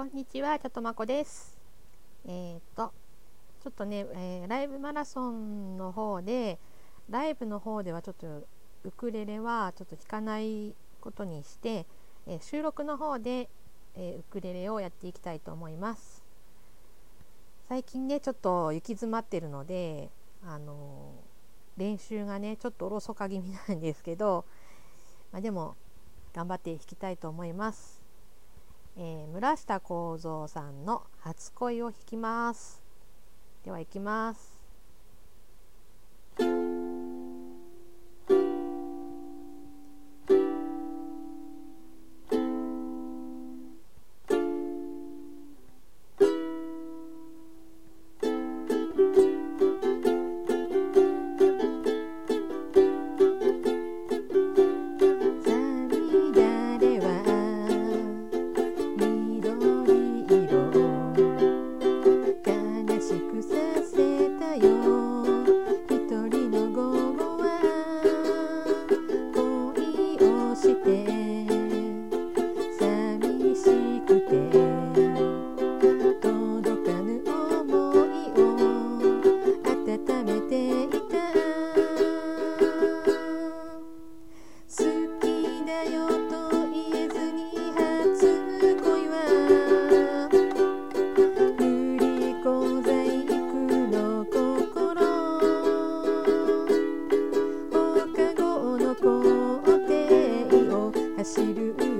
[0.00, 1.58] こんにちは、ちょっとまこです。
[2.26, 2.90] えっ、と、
[3.62, 6.58] ちょっとね、えーライブマラソンの方で、
[7.10, 8.26] ライブの方ではちょっと
[8.84, 11.84] ウクレレはちょっと弾かないことにして、
[12.26, 13.50] えー収録の方で、
[13.94, 16.24] えウクレレをやっていきたいと思います。
[17.68, 20.08] 最近ね、ちょっと行き詰まってるので、
[20.46, 21.12] あの
[21.76, 24.46] 練習がね、ちょっとおろそか気味なんですけど、
[25.30, 25.76] まあ、でも、
[26.32, 27.99] 頑張って弾きたいと思います。
[29.32, 32.82] 村下幸三さんの初恋を弾きます。
[33.64, 34.59] では行きます。
[70.70, 71.09] して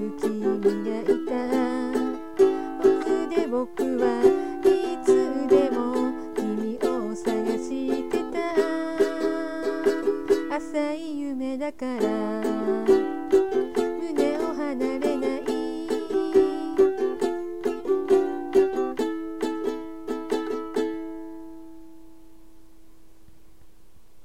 [0.00, 1.36] 君がいた
[2.78, 4.06] 奥で僕は
[4.64, 4.64] い
[5.04, 5.06] つ
[5.46, 5.76] でも
[6.34, 8.38] 君を探してた。
[10.56, 12.00] 浅い夢だから。
[13.92, 15.40] 胸を離れない。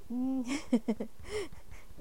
[0.09, 0.44] うん。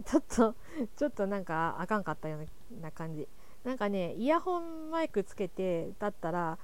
[0.05, 0.55] ちょっと
[0.97, 2.47] ちょっとなんかあかんかったよう
[2.81, 3.27] な感じ。
[3.65, 6.59] なんかねイヤホンマイクつけて歌ったら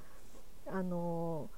[0.67, 1.49] あの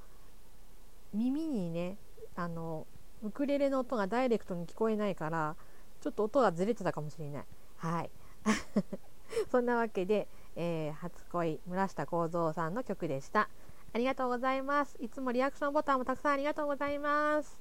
[1.13, 1.97] 耳にね
[2.37, 2.87] あの
[3.23, 5.57] ウクレレの音がダイレクトに聞こえないから
[6.01, 7.45] ちょっと音がずれてたかもしれない。
[7.77, 8.11] はい。
[9.51, 10.27] そんなわけで、
[10.57, 13.49] えー初恋村下幸三さんの曲でした。
[13.93, 14.97] ありがとうございます。
[15.01, 17.61] いつもリアクションボタンもたくさんありがとうございます。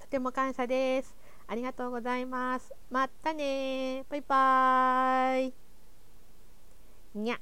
[0.00, 1.16] とても感謝です。
[1.46, 2.74] ありがとうございます。
[2.90, 4.91] またねバイバーイ。
[7.14, 7.40] にゃ